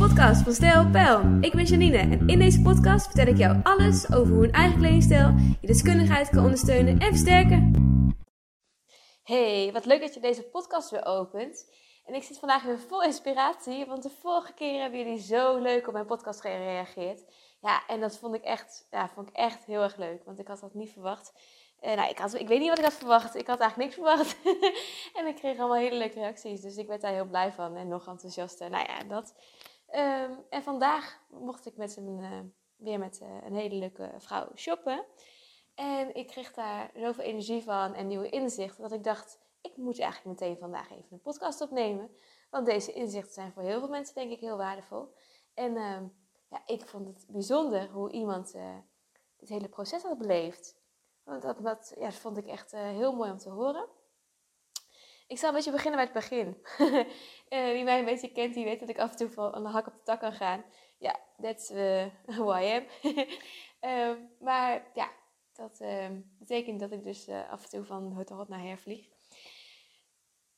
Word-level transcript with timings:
podcast 0.00 0.42
van 0.42 0.52
Stijl 0.52 0.90
Pijl. 0.90 1.38
Ik 1.40 1.52
ben 1.52 1.64
Janine 1.64 1.98
en 1.98 2.28
in 2.28 2.38
deze 2.38 2.62
podcast 2.62 3.06
vertel 3.06 3.26
ik 3.26 3.36
jou 3.36 3.60
alles 3.62 4.12
over 4.12 4.34
hoe 4.34 4.44
een 4.44 4.52
eigen 4.52 4.78
kledingstijl 4.78 5.34
je 5.60 5.66
deskundigheid 5.66 6.28
kan 6.28 6.44
ondersteunen 6.44 6.98
en 6.98 7.08
versterken. 7.08 7.72
Hey, 9.22 9.70
wat 9.72 9.84
leuk 9.84 10.00
dat 10.00 10.14
je 10.14 10.20
deze 10.20 10.42
podcast 10.42 10.90
weer 10.90 11.04
opent. 11.04 11.72
En 12.04 12.14
ik 12.14 12.22
zit 12.22 12.38
vandaag 12.38 12.62
weer 12.62 12.78
vol 12.78 13.02
inspiratie, 13.02 13.86
want 13.86 14.02
de 14.02 14.10
vorige 14.20 14.52
keer 14.52 14.80
hebben 14.80 14.98
jullie 14.98 15.20
zo 15.20 15.58
leuk 15.58 15.86
op 15.86 15.92
mijn 15.92 16.06
podcast 16.06 16.40
gereageerd. 16.40 17.24
Ja, 17.60 17.86
en 17.86 18.00
dat 18.00 18.18
vond 18.18 18.34
ik 18.34 18.42
echt, 18.42 18.86
ja, 18.90 19.08
vond 19.08 19.28
ik 19.28 19.34
echt 19.34 19.64
heel 19.64 19.82
erg 19.82 19.96
leuk, 19.96 20.24
want 20.24 20.38
ik 20.38 20.48
had 20.48 20.60
dat 20.60 20.74
niet 20.74 20.92
verwacht. 20.92 21.32
Uh, 21.82 21.94
nou, 21.94 22.10
ik, 22.10 22.18
had, 22.18 22.34
ik 22.34 22.48
weet 22.48 22.58
niet 22.58 22.68
wat 22.68 22.78
ik 22.78 22.84
had 22.84 22.94
verwacht. 22.94 23.34
Ik 23.34 23.46
had 23.46 23.60
eigenlijk 23.60 23.90
niks 23.90 23.94
verwacht. 23.94 24.36
en 25.18 25.26
ik 25.26 25.34
kreeg 25.34 25.58
allemaal 25.58 25.76
hele 25.76 25.96
leuke 25.96 26.20
reacties. 26.20 26.60
Dus 26.60 26.76
ik 26.76 26.86
werd 26.86 27.00
daar 27.00 27.12
heel 27.12 27.28
blij 27.28 27.52
van 27.52 27.76
en 27.76 27.88
nog 27.88 28.06
enthousiaster. 28.06 28.70
Nou 28.70 28.86
ja, 28.88 29.04
dat. 29.04 29.34
Um, 29.92 30.44
en 30.48 30.62
vandaag 30.62 31.20
mocht 31.28 31.66
ik 31.66 31.76
met 31.76 31.96
een, 31.96 32.18
uh, 32.18 32.40
weer 32.76 32.98
met 32.98 33.20
uh, 33.22 33.28
een 33.44 33.54
hele 33.54 33.74
leuke 33.74 34.12
vrouw 34.16 34.48
shoppen. 34.54 35.04
En 35.74 36.14
ik 36.14 36.26
kreeg 36.26 36.52
daar 36.52 36.90
zoveel 36.94 37.24
energie 37.24 37.62
van 37.62 37.94
en 37.94 38.06
nieuwe 38.06 38.28
inzichten. 38.28 38.82
Dat 38.82 38.92
ik 38.92 39.04
dacht, 39.04 39.40
ik 39.60 39.76
moet 39.76 39.98
eigenlijk 39.98 40.40
meteen 40.40 40.58
vandaag 40.58 40.90
even 40.90 41.06
een 41.10 41.20
podcast 41.20 41.60
opnemen. 41.60 42.10
Want 42.50 42.66
deze 42.66 42.92
inzichten 42.92 43.32
zijn 43.32 43.52
voor 43.52 43.62
heel 43.62 43.78
veel 43.78 43.88
mensen 43.88 44.14
denk 44.14 44.30
ik 44.30 44.40
heel 44.40 44.56
waardevol. 44.56 45.14
En 45.54 45.76
uh, 45.76 46.00
ja, 46.48 46.62
ik 46.66 46.86
vond 46.86 47.06
het 47.06 47.26
bijzonder 47.28 47.88
hoe 47.88 48.10
iemand 48.10 48.54
uh, 48.54 48.76
dit 49.36 49.48
hele 49.48 49.68
proces 49.68 50.02
had 50.02 50.18
beleefd. 50.18 50.78
Want 51.22 51.42
dat, 51.42 51.62
dat 51.62 51.94
ja, 51.98 52.12
vond 52.12 52.36
ik 52.36 52.46
echt 52.46 52.72
heel 52.72 53.16
mooi 53.16 53.30
om 53.30 53.38
te 53.38 53.50
horen. 53.50 53.88
Ik 55.30 55.38
zal 55.38 55.48
een 55.48 55.54
beetje 55.54 55.70
beginnen 55.70 55.96
bij 55.96 56.04
het 56.04 56.28
begin. 56.28 56.56
uh, 56.78 57.72
wie 57.74 57.84
mij 57.84 57.98
een 57.98 58.04
beetje 58.04 58.32
kent, 58.32 58.54
die 58.54 58.64
weet 58.64 58.80
dat 58.80 58.88
ik 58.88 58.98
af 58.98 59.10
en 59.10 59.16
toe 59.16 59.30
van 59.30 59.54
een 59.54 59.64
hak 59.64 59.86
op 59.86 59.94
de 59.94 60.02
tak 60.02 60.20
kan 60.20 60.32
gaan. 60.32 60.64
Ja, 60.98 61.20
that's 61.40 61.70
uh, 61.70 62.06
who 62.36 62.56
I 62.56 62.64
am. 62.74 62.84
uh, 63.80 64.16
maar 64.48 64.90
ja, 64.94 65.10
dat 65.52 65.80
ehm, 65.80 66.20
betekent 66.38 66.80
dat 66.80 66.92
ik 66.92 67.02
dus 67.02 67.28
af 67.28 67.62
en 67.62 67.68
toe 67.68 67.84
van 67.84 68.12
hot 68.12 68.28
hot 68.28 68.48
naar 68.48 68.60
her 68.60 68.78
vlieg. 68.78 69.08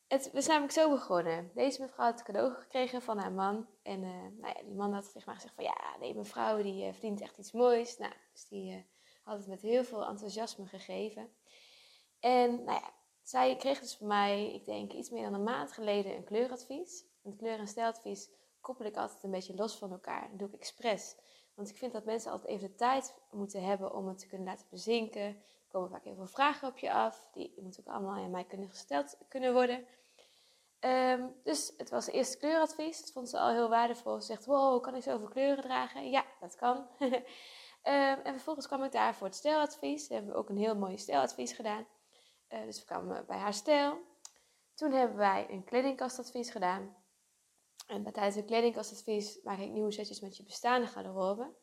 Het 0.09 0.31
is 0.33 0.47
namelijk 0.47 0.73
zo 0.73 0.91
begonnen. 0.91 1.51
Deze 1.55 1.81
mevrouw 1.81 2.07
had 2.07 2.19
een 2.19 2.25
cadeau 2.25 2.55
gekregen 2.55 3.03
van 3.03 3.19
haar 3.19 3.33
man. 3.33 3.67
En 3.83 4.01
nou 4.01 4.55
ja, 4.55 4.63
die 4.63 4.75
man 4.75 4.93
had 4.93 5.05
tegen 5.05 5.23
mij 5.25 5.35
gezegd 5.35 5.55
van... 5.55 5.65
Ja, 5.65 5.97
nee, 6.01 6.15
mevrouw 6.15 6.63
die 6.63 6.93
verdient 6.93 7.21
echt 7.21 7.39
iets 7.39 7.53
moois. 7.53 7.99
Nou, 7.99 8.13
dus 8.33 8.49
die 8.49 8.87
had 9.23 9.39
het 9.39 9.47
met 9.47 9.61
heel 9.63 9.85
veel 9.85 10.07
enthousiasme 10.07 10.67
gegeven. 10.67 11.33
En 12.21 12.65
nou 12.65 12.81
ja, 12.81 12.93
zij 13.23 13.57
kreeg 13.57 13.81
dus 13.81 13.97
van 13.97 14.07
mij, 14.07 14.55
ik 14.55 14.65
denk 14.65 14.93
iets 14.93 15.11
meer 15.11 15.23
dan 15.23 15.35
een 15.35 15.43
maand 15.43 15.73
geleden, 15.73 16.17
een 16.17 16.25
kleuradvies. 16.25 17.05
Een 17.23 17.37
kleur- 17.37 17.59
en 17.59 17.69
stijladvies 17.69 18.31
koppel 18.61 18.85
ik 18.85 18.97
altijd 18.97 19.23
een 19.23 19.31
beetje 19.31 19.55
los 19.55 19.77
van 19.77 19.91
elkaar. 19.91 20.29
Dat 20.31 20.39
doe 20.39 20.49
ik 20.49 20.55
expres. 20.55 21.17
Want 21.55 21.69
ik 21.69 21.77
vind 21.77 21.93
dat 21.93 22.05
mensen 22.05 22.31
altijd 22.31 22.51
even 22.51 22.69
de 22.69 22.75
tijd 22.75 23.15
moeten 23.31 23.65
hebben 23.65 23.95
om 23.95 24.09
het 24.09 24.19
te 24.19 24.27
kunnen 24.27 24.47
laten 24.47 24.67
bezinken. 24.71 25.23
Er 25.23 25.37
komen 25.69 25.91
vaak 25.91 26.05
heel 26.05 26.15
veel 26.15 26.27
vragen 26.27 26.69
op 26.69 26.79
je 26.79 26.93
af. 26.93 27.29
Die 27.33 27.55
moeten 27.63 27.87
ook 27.87 27.95
allemaal 27.95 28.25
aan 28.25 28.31
mij 28.31 28.45
kunnen 28.45 28.69
gesteld 28.69 29.19
kunnen 29.29 29.53
worden. 29.53 29.87
Um, 30.81 31.35
dus 31.45 31.73
het 31.77 31.91
was 31.91 32.07
het 32.07 32.15
eerste 32.15 32.39
kleuradvies. 32.39 33.01
Dat 33.01 33.13
vond 33.13 33.29
ze 33.29 33.39
al 33.39 33.51
heel 33.51 33.69
waardevol. 33.69 34.21
Ze 34.21 34.27
zegt, 34.27 34.45
wow, 34.45 34.83
kan 34.83 34.95
ik 34.95 35.03
zoveel 35.03 35.29
kleuren 35.29 35.63
dragen? 35.63 36.11
Ja, 36.11 36.25
dat 36.41 36.55
kan. 36.55 36.87
Um, 36.99 37.23
en 38.25 38.33
vervolgens 38.33 38.67
kwam 38.67 38.85
ik 38.85 38.93
daar 38.93 39.15
voor 39.15 39.27
het 39.27 39.37
stijladvies. 39.37 40.09
We 40.09 40.15
hebben 40.15 40.35
ook 40.35 40.49
een 40.49 40.57
heel 40.57 40.77
mooi 40.77 40.99
stijladvies 40.99 41.53
gedaan. 41.53 41.87
Uh, 42.53 42.65
dus 42.65 42.79
we 42.79 42.85
kwamen 42.85 43.27
bij 43.27 43.39
haar 43.39 43.55
stijl. 43.55 43.99
Toen 44.75 44.93
hebben 44.93 45.17
wij 45.17 45.47
een 45.51 45.65
kledingkastadvies 45.65 46.51
gedaan. 46.51 46.97
En 47.87 48.13
tijdens 48.13 48.37
een 48.37 48.45
kledingkastadvies 48.45 49.43
maak 49.43 49.59
ik 49.59 49.71
nieuwe 49.71 49.93
setjes 49.93 50.21
met 50.21 50.37
je 50.37 50.43
bestaande 50.43 50.87
garderobe. 50.87 51.55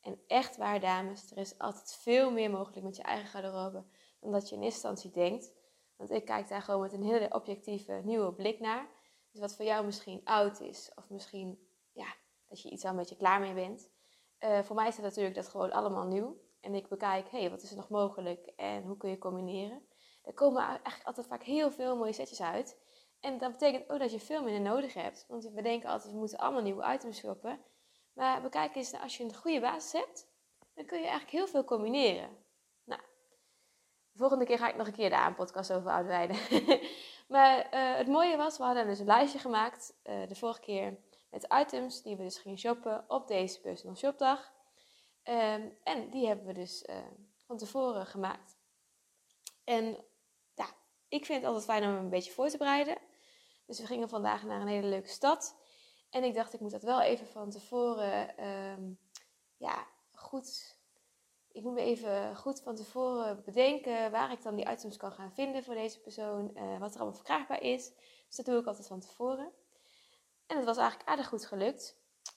En 0.00 0.20
echt 0.26 0.56
waar, 0.56 0.80
dames, 0.80 1.30
er 1.30 1.38
is 1.38 1.58
altijd 1.58 1.94
veel 1.94 2.30
meer 2.30 2.50
mogelijk 2.50 2.82
met 2.82 2.96
je 2.96 3.02
eigen 3.02 3.28
garderobe 3.28 3.84
dan 4.20 4.32
dat 4.32 4.48
je 4.48 4.56
in 4.56 4.62
eerste 4.62 4.88
instantie 4.88 5.10
denkt. 5.10 5.52
Want 5.96 6.10
ik 6.10 6.24
kijk 6.24 6.48
daar 6.48 6.62
gewoon 6.62 6.80
met 6.80 6.92
een 6.92 7.02
hele 7.02 7.34
objectieve 7.34 8.00
nieuwe 8.04 8.32
blik 8.32 8.60
naar. 8.60 8.88
Dus 9.30 9.40
wat 9.40 9.56
voor 9.56 9.64
jou 9.64 9.84
misschien 9.84 10.20
oud 10.24 10.60
is, 10.60 10.92
of 10.94 11.10
misschien 11.10 11.68
ja, 11.92 12.14
dat 12.46 12.62
je 12.62 12.70
iets 12.70 12.84
al 12.84 12.90
een 12.90 12.96
beetje 12.96 13.16
klaar 13.16 13.40
mee 13.40 13.54
bent. 13.54 13.90
Uh, 14.40 14.62
voor 14.62 14.76
mij 14.76 14.88
is 14.88 14.96
het 14.96 15.04
natuurlijk 15.04 15.34
dat 15.34 15.48
gewoon 15.48 15.72
allemaal 15.72 16.06
nieuw. 16.06 16.40
En 16.60 16.74
ik 16.74 16.88
bekijk, 16.88 17.28
hey, 17.28 17.50
wat 17.50 17.62
is 17.62 17.70
er 17.70 17.76
nog 17.76 17.88
mogelijk 17.88 18.46
en 18.46 18.82
hoe 18.82 18.96
kun 18.96 19.10
je 19.10 19.18
combineren? 19.18 19.82
Er 20.24 20.32
komen 20.32 20.62
eigenlijk 20.62 21.04
altijd 21.04 21.26
vaak 21.26 21.42
heel 21.42 21.70
veel 21.70 21.96
mooie 21.96 22.12
setjes 22.12 22.42
uit. 22.42 22.78
En 23.20 23.38
dat 23.38 23.52
betekent 23.52 23.90
ook 23.90 23.98
dat 23.98 24.12
je 24.12 24.20
veel 24.20 24.42
minder 24.42 24.60
nodig 24.60 24.94
hebt. 24.94 25.24
Want 25.28 25.44
we 25.44 25.62
denken 25.62 25.88
altijd, 25.88 26.12
we 26.12 26.18
moeten 26.18 26.38
allemaal 26.38 26.62
nieuwe 26.62 26.92
items 26.92 27.18
shoppen. 27.18 27.60
Maar 28.12 28.42
bekijk 28.42 28.74
eens, 28.74 28.92
als 28.92 29.16
je 29.16 29.24
een 29.24 29.34
goede 29.34 29.60
basis 29.60 29.92
hebt, 29.92 30.26
dan 30.74 30.84
kun 30.84 30.98
je 30.98 31.06
eigenlijk 31.06 31.32
heel 31.32 31.46
veel 31.46 31.64
combineren. 31.64 32.28
Nou, 32.84 33.00
de 34.12 34.18
volgende 34.18 34.44
keer 34.44 34.58
ga 34.58 34.68
ik 34.68 34.76
nog 34.76 34.86
een 34.86 34.92
keer 34.92 35.08
de 35.08 35.16
aanpodcast 35.16 35.72
over 35.72 35.90
uitweiden. 35.90 36.36
maar 37.34 37.74
uh, 37.74 37.96
het 37.96 38.08
mooie 38.08 38.36
was, 38.36 38.58
we 38.58 38.64
hadden 38.64 38.86
dus 38.86 38.98
een 38.98 39.06
lijstje 39.06 39.38
gemaakt. 39.38 39.94
Uh, 40.04 40.28
de 40.28 40.34
vorige 40.34 40.60
keer 40.60 40.98
met 41.30 41.54
items 41.60 42.02
die 42.02 42.16
we 42.16 42.22
dus 42.22 42.38
gingen 42.38 42.58
shoppen 42.58 43.04
op 43.08 43.28
deze 43.28 43.60
personal 43.60 43.96
shopdag. 43.96 44.52
Um, 45.24 45.78
en 45.82 46.10
die 46.10 46.26
hebben 46.26 46.46
we 46.46 46.52
dus 46.52 46.84
uh, 46.90 46.96
van 47.46 47.56
tevoren 47.56 48.06
gemaakt. 48.06 48.58
En 49.64 50.04
ik 51.08 51.24
vind 51.24 51.38
het 51.38 51.46
altijd 51.46 51.64
fijn 51.64 51.82
om 51.82 51.94
een 51.94 52.10
beetje 52.10 52.32
voor 52.32 52.48
te 52.48 52.56
bereiden. 52.56 52.96
Dus 53.66 53.80
we 53.80 53.86
gingen 53.86 54.08
vandaag 54.08 54.42
naar 54.42 54.60
een 54.60 54.66
hele 54.66 54.88
leuke 54.88 55.08
stad. 55.08 55.56
En 56.10 56.24
ik 56.24 56.34
dacht, 56.34 56.52
ik 56.52 56.60
moet 56.60 56.70
dat 56.70 56.82
wel 56.82 57.00
even 57.00 57.26
van 57.26 57.50
tevoren, 57.50 58.44
um, 58.48 58.98
ja, 59.56 59.86
goed. 60.12 60.78
Ik 61.52 61.62
moet 61.62 61.72
me 61.72 61.80
even 61.80 62.36
goed 62.36 62.60
van 62.60 62.74
tevoren 62.74 63.42
bedenken 63.44 64.10
waar 64.10 64.32
ik 64.32 64.42
dan 64.42 64.54
die 64.54 64.70
items 64.70 64.96
kan 64.96 65.12
gaan 65.12 65.32
vinden 65.32 65.64
voor 65.64 65.74
deze 65.74 66.00
persoon. 66.00 66.50
Uh, 66.54 66.78
wat 66.78 66.90
er 66.90 67.00
allemaal 67.00 67.16
verkrijgbaar 67.16 67.62
is. 67.62 67.92
Dus 68.26 68.36
dat 68.36 68.46
doe 68.46 68.60
ik 68.60 68.66
altijd 68.66 68.86
van 68.86 69.00
tevoren. 69.00 69.52
En 70.46 70.56
het 70.56 70.64
was 70.64 70.76
eigenlijk 70.76 71.08
aardig 71.08 71.28
goed 71.28 71.46
gelukt. 71.46 71.96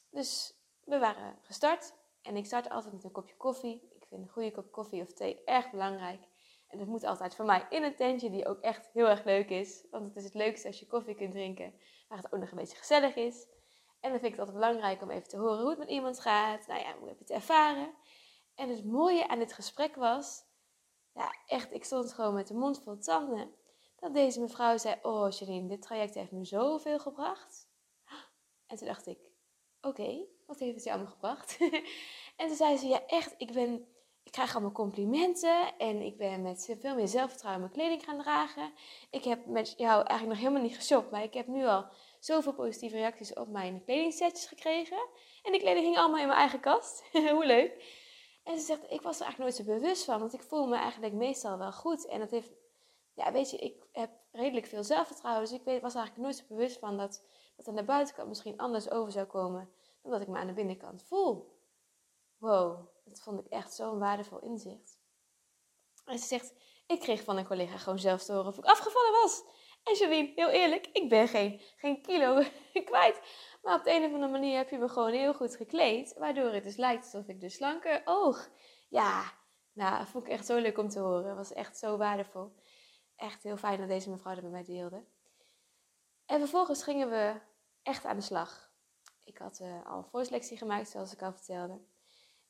Dus 0.09 0.53
we 0.83 0.99
waren 0.99 1.39
gestart. 1.41 1.93
En 2.21 2.35
ik 2.35 2.45
start 2.45 2.69
altijd 2.69 2.93
met 2.93 3.03
een 3.03 3.11
kopje 3.11 3.35
koffie. 3.37 3.89
Ik 3.95 4.05
vind 4.07 4.21
een 4.21 4.29
goede 4.29 4.51
kop 4.51 4.71
koffie 4.71 5.01
of 5.01 5.13
thee 5.13 5.43
erg 5.43 5.71
belangrijk. 5.71 6.27
En 6.67 6.77
dat 6.77 6.87
moet 6.87 7.03
altijd 7.03 7.35
voor 7.35 7.45
mij 7.45 7.65
in 7.69 7.83
een 7.83 7.95
tentje 7.95 8.29
die 8.29 8.47
ook 8.47 8.59
echt 8.59 8.89
heel 8.93 9.07
erg 9.07 9.23
leuk 9.23 9.49
is. 9.49 9.85
Want 9.91 10.05
het 10.05 10.15
is 10.15 10.23
het 10.23 10.33
leukste 10.33 10.67
als 10.67 10.79
je 10.79 10.87
koffie 10.87 11.15
kunt 11.15 11.31
drinken 11.31 11.73
waar 12.07 12.17
het 12.17 12.33
ook 12.33 12.39
nog 12.39 12.51
een 12.51 12.57
beetje 12.57 12.77
gezellig 12.77 13.15
is. 13.15 13.47
En 13.99 14.11
dan 14.11 14.19
vind 14.19 14.33
ik 14.33 14.39
het 14.39 14.39
altijd 14.39 14.57
belangrijk 14.57 15.01
om 15.01 15.11
even 15.11 15.27
te 15.27 15.37
horen 15.37 15.59
hoe 15.59 15.69
het 15.69 15.79
met 15.79 15.89
iemand 15.89 16.19
gaat. 16.19 16.67
Nou 16.67 16.79
ja, 16.79 16.97
hoe 16.97 17.07
heb 17.07 17.17
je 17.17 17.23
het 17.23 17.33
ervaren? 17.33 17.93
En 18.55 18.69
het 18.69 18.85
mooie 18.85 19.27
aan 19.27 19.39
dit 19.39 19.53
gesprek 19.53 19.95
was, 19.95 20.43
ja 21.13 21.35
echt, 21.45 21.73
ik 21.73 21.83
stond 21.83 22.13
gewoon 22.13 22.33
met 22.33 22.47
de 22.47 22.53
mond 22.53 22.81
vol 22.83 22.97
tanden. 22.97 23.55
Dat 23.95 24.13
deze 24.13 24.39
mevrouw 24.39 24.77
zei, 24.77 24.95
oh 25.01 25.31
Janine, 25.31 25.67
dit 25.67 25.81
traject 25.81 26.13
heeft 26.13 26.31
me 26.31 26.45
zoveel 26.45 26.99
gebracht. 26.99 27.69
En 28.67 28.77
toen 28.77 28.87
dacht 28.87 29.07
ik, 29.07 29.19
oké, 29.81 30.25
wat 30.45 30.59
heeft 30.59 30.75
het 30.75 30.83
je 30.83 30.91
allemaal 30.91 31.11
gebracht? 31.11 31.57
en 32.37 32.47
toen 32.47 32.55
zei 32.55 32.77
ze, 32.77 32.87
ja 32.87 33.05
echt, 33.05 33.33
ik, 33.37 33.53
ben, 33.53 33.87
ik 34.27 34.33
krijg 34.33 34.53
allemaal 34.53 34.71
complimenten 34.71 35.77
en 35.77 36.01
ik 36.01 36.17
ben 36.17 36.41
met 36.41 36.75
veel 36.79 36.95
meer 36.95 37.07
zelfvertrouwen 37.07 37.61
mijn 37.61 37.73
kleding 37.73 38.03
gaan 38.03 38.21
dragen. 38.21 38.71
Ik 39.09 39.23
heb 39.23 39.45
met 39.45 39.73
jou 39.77 39.95
eigenlijk 39.95 40.27
nog 40.27 40.37
helemaal 40.37 40.61
niet 40.61 40.75
geshopt, 40.75 41.11
maar 41.11 41.23
ik 41.23 41.33
heb 41.33 41.47
nu 41.47 41.65
al 41.65 41.85
zoveel 42.19 42.53
positieve 42.53 42.95
reacties 42.95 43.33
op 43.33 43.47
mijn 43.47 43.83
kledingsetjes 43.83 44.45
gekregen. 44.45 44.97
En 45.43 45.51
die 45.51 45.61
kleding 45.61 45.85
hing 45.85 45.97
allemaal 45.97 46.19
in 46.19 46.27
mijn 46.27 46.39
eigen 46.39 46.59
kast. 46.59 47.03
Hoe 47.33 47.45
leuk. 47.45 47.83
En 48.43 48.59
ze 48.59 48.65
zegt, 48.65 48.83
ik 48.89 49.01
was 49.01 49.19
er 49.19 49.25
eigenlijk 49.25 49.37
nooit 49.37 49.55
zo 49.55 49.63
bewust 49.63 50.03
van, 50.03 50.19
want 50.19 50.33
ik 50.33 50.41
voel 50.41 50.67
me 50.67 50.75
eigenlijk 50.75 51.13
meestal 51.13 51.57
wel 51.57 51.71
goed. 51.71 52.07
En 52.07 52.19
dat 52.19 52.31
heeft, 52.31 52.51
ja 53.13 53.31
weet 53.31 53.49
je, 53.49 53.57
ik 53.57 53.87
heb 53.91 54.11
redelijk 54.31 54.65
veel 54.65 54.83
zelfvertrouwen, 54.83 55.43
dus 55.43 55.53
ik 55.53 55.63
weet, 55.63 55.81
was 55.81 55.95
eigenlijk 55.95 56.25
nooit 56.25 56.37
zo 56.37 56.55
bewust 56.55 56.79
van 56.79 56.97
dat 56.97 57.23
dat 57.55 57.67
aan 57.67 57.75
de 57.75 57.83
buitenkant 57.83 58.27
misschien 58.27 58.57
anders 58.57 58.89
over 58.89 59.11
zou 59.11 59.25
komen 59.25 59.69
dan 60.01 60.11
dat 60.11 60.21
ik 60.21 60.27
me 60.27 60.37
aan 60.37 60.47
de 60.47 60.53
binnenkant 60.53 61.03
voel. 61.03 61.56
Wow, 62.37 62.87
dat 63.05 63.21
vond 63.21 63.39
ik 63.39 63.47
echt 63.47 63.73
zo'n 63.73 63.99
waardevol 63.99 64.39
inzicht. 64.39 64.99
En 66.05 66.19
ze 66.19 66.25
zegt, 66.25 66.53
ik 66.87 66.99
kreeg 66.99 67.23
van 67.23 67.37
een 67.37 67.47
collega 67.47 67.77
gewoon 67.77 67.99
zelf 67.99 68.23
te 68.23 68.33
horen 68.33 68.47
of 68.47 68.57
ik 68.57 68.65
afgevallen 68.65 69.11
was. 69.11 69.43
En 69.83 69.95
Janine, 69.95 70.31
heel 70.35 70.49
eerlijk, 70.49 70.87
ik 70.87 71.09
ben 71.09 71.27
geen, 71.27 71.61
geen 71.77 72.01
kilo 72.01 72.43
kwijt. 72.85 73.21
Maar 73.61 73.75
op 73.75 73.83
de 73.83 73.91
een 73.91 74.05
of 74.05 74.13
andere 74.13 74.31
manier 74.31 74.57
heb 74.57 74.69
je 74.69 74.77
me 74.77 74.89
gewoon 74.89 75.11
heel 75.11 75.33
goed 75.33 75.55
gekleed. 75.55 76.13
Waardoor 76.17 76.51
het 76.51 76.63
dus 76.63 76.75
lijkt 76.75 77.03
alsof 77.03 77.27
ik 77.27 77.39
dus 77.39 77.55
slanker 77.55 78.01
oog. 78.05 78.49
Ja, 78.89 79.33
nou, 79.73 80.05
vond 80.05 80.25
ik 80.25 80.31
echt 80.31 80.45
zo 80.45 80.57
leuk 80.57 80.77
om 80.77 80.89
te 80.89 80.99
horen. 80.99 81.35
was 81.35 81.53
echt 81.53 81.77
zo 81.77 81.97
waardevol. 81.97 82.55
Echt 83.15 83.43
heel 83.43 83.57
fijn 83.57 83.79
dat 83.79 83.87
deze 83.87 84.09
mevrouw 84.09 84.33
dat 84.33 84.43
met 84.43 84.51
mij 84.51 84.63
deelde. 84.63 85.05
En 86.25 86.39
vervolgens 86.39 86.83
gingen 86.83 87.09
we 87.09 87.41
echt 87.83 88.05
aan 88.05 88.15
de 88.15 88.21
slag. 88.21 88.71
Ik 89.23 89.37
had 89.37 89.59
uh, 89.59 89.85
al 89.85 89.97
een 89.97 90.09
voorselectie 90.09 90.57
gemaakt, 90.57 90.89
zoals 90.89 91.13
ik 91.13 91.21
al 91.21 91.33
vertelde. 91.33 91.81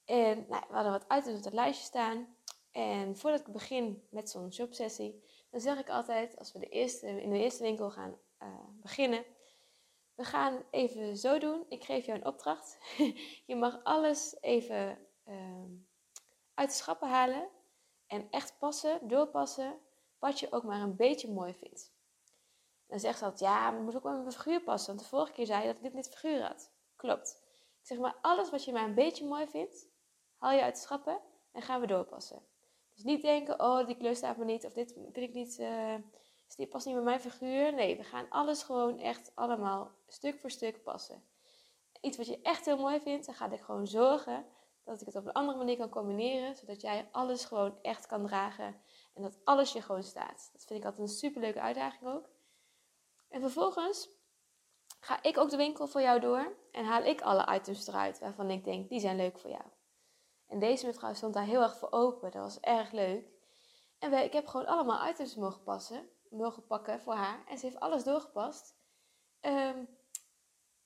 En 0.08 0.46
nou, 0.50 0.64
we 0.68 0.74
hadden 0.74 0.92
wat 0.92 1.06
items 1.18 1.38
op 1.38 1.44
het 1.44 1.54
lijstje 1.54 1.86
staan. 1.86 2.36
En 2.72 3.18
voordat 3.18 3.40
ik 3.40 3.54
begin 3.54 4.08
met 4.10 4.30
zo'n 4.30 4.54
shopsessie, 4.54 5.24
dan 5.50 5.60
zeg 5.60 5.80
ik 5.80 5.90
altijd, 5.90 6.38
als 6.38 6.52
we 6.52 6.60
de 6.60 6.70
eerste, 6.70 7.08
in 7.22 7.30
de 7.30 7.40
eerste 7.40 7.64
winkel 7.64 7.92
gaan 7.92 8.18
uh, 8.44 8.48
beginnen, 8.82 9.26
we 10.16 10.24
gaan 10.24 10.64
even 10.72 11.18
zo 11.18 11.40
doen. 11.40 11.66
Ik 11.70 11.84
geef 11.84 12.06
jou 12.06 12.20
een 12.20 12.26
opdracht. 12.26 12.78
je 13.46 13.56
mag 13.56 13.84
alles 13.84 14.38
even 14.42 15.00
ehm, 15.24 15.72
uit 16.54 16.70
de 16.70 16.76
schappen 16.76 17.10
halen. 17.10 17.48
En 18.08 18.28
echt 18.30 18.58
passen, 18.60 19.08
doorpassen, 19.08 19.80
wat 20.20 20.40
je 20.40 20.52
ook 20.52 20.64
maar 20.64 20.82
een 20.82 20.96
beetje 20.96 21.32
mooi 21.32 21.54
vindt. 21.54 21.94
Dan 22.88 23.00
zegt 23.00 23.18
ze 23.18 23.24
altijd, 23.24 23.42
ja, 23.42 23.72
maar 23.72 23.82
moet 23.82 23.96
ook 23.96 24.04
wel 24.04 24.14
met 24.14 24.22
mijn 24.22 24.36
figuur 24.36 24.62
passen. 24.62 24.88
Want 24.88 25.00
de 25.00 25.10
vorige 25.10 25.32
keer 25.32 25.46
zei 25.46 25.62
je 25.62 25.68
dat 25.68 25.76
ik 25.76 25.84
dit 25.84 25.94
niet 25.94 26.10
figuur 26.10 26.42
had. 26.42 26.72
Klopt. 26.96 27.42
Ik 27.80 27.88
zeg 27.88 27.98
maar, 27.98 28.18
alles 28.22 28.50
wat 28.50 28.64
je 28.64 28.72
maar 28.72 28.84
een 28.84 28.96
beetje 28.96 29.26
mooi 29.26 29.48
vindt, 29.48 29.88
haal 30.38 30.52
je 30.52 30.62
uit 30.62 30.76
de 30.76 30.82
schappen 30.82 31.20
en 31.52 31.62
gaan 31.62 31.82
we 31.82 31.88
doorpassen. 31.88 32.46
Dus 32.94 33.04
niet 33.04 33.22
denken, 33.22 33.60
oh, 33.60 33.88
die 33.88 33.98
kleur 33.98 34.16
staat 34.16 34.38
me 34.38 34.46
niet, 34.46 34.66
of 34.66 34.74
dit 34.74 34.94
vind 34.94 35.18
ik 35.18 35.34
niet, 35.34 35.60
uh, 35.60 35.96
dit 36.56 36.70
past 36.70 36.86
niet 36.86 36.96
bij 36.96 37.04
mijn 37.04 37.20
figuur. 37.20 37.74
Nee, 37.74 37.98
we 37.98 38.04
gaan 38.04 38.30
alles 38.30 38.64
gewoon 38.64 39.00
echt 39.00 39.32
allemaal 39.36 39.92
stuk 40.08 40.40
voor 40.40 40.52
stuk 40.52 40.84
passen. 40.84 41.24
Iets 42.02 42.18
wat 42.18 42.28
je 42.28 42.42
echt 42.42 42.66
heel 42.66 42.78
mooi 42.78 43.00
vindt, 43.00 43.26
dan 43.26 43.36
ga 43.36 43.52
ik 43.52 43.62
gewoon 43.62 43.88
zorgen 43.88 44.46
dat 44.84 45.02
ik 45.02 45.06
het 45.06 45.16
op 45.16 45.26
een 45.26 45.32
andere 45.32 45.58
manier 45.58 45.78
kan 45.78 45.90
combineren, 45.90 46.56
zodat 46.56 46.82
jij 46.82 47.08
alles 47.12 47.46
gewoon 47.46 47.82
echt 47.82 48.06
kan 48.06 48.26
dragen 48.26 48.82
en 49.14 49.22
dat 49.22 49.38
alles 49.44 49.74
je 49.74 49.82
gewoon 49.82 50.04
staat. 50.04 50.50
Dat 50.54 50.66
vind 50.66 50.80
ik 50.80 50.86
altijd 50.86 51.10
een 51.10 51.16
superleuke 51.16 51.62
uitdaging 51.62 52.12
ook. 52.12 52.30
En 53.30 53.42
vervolgens 53.42 54.10
ga 55.00 55.24
ik 55.24 55.38
ook 55.38 55.50
de 55.50 55.58
winkel 55.58 55.88
voor 55.88 56.02
jou 56.02 56.20
door 56.20 56.56
en 56.72 56.86
haal 56.86 57.04
ik 57.04 57.22
alle 57.22 57.56
items 57.56 57.88
eruit 57.88 58.20
waarvan 58.20 58.50
ik 58.50 58.64
denk, 58.64 58.90
die 58.90 59.00
zijn 59.00 59.16
leuk 59.16 59.40
voor 59.40 59.50
jou. 59.50 59.64
En 60.48 60.60
deze 60.60 60.86
mevrouw 60.86 61.14
stond 61.14 61.34
daar 61.34 61.44
heel 61.44 61.62
erg 61.62 61.78
voor 61.78 61.92
open, 61.92 62.32
dat 62.32 62.42
was 62.42 62.60
erg 62.60 62.92
leuk. 62.92 63.30
En 64.00 64.14
ik 64.14 64.34
heb 64.34 64.48
gewoon 64.48 64.66
allemaal 64.66 65.10
items 65.10 65.36
mogen 65.36 65.64
passen, 65.64 66.10
mogen 66.30 66.66
pakken 66.66 67.02
voor 67.02 67.14
haar. 67.14 67.44
En 67.48 67.58
ze 67.58 67.66
heeft 67.66 67.80
alles 67.80 68.04
doorgepast. 68.04 68.76
Ehm, 69.40 69.84